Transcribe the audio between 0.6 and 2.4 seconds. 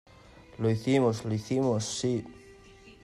hicimos!¡ lo hicimos!¡ sí!